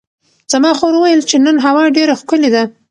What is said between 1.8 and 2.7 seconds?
ډېره ښکلې ده.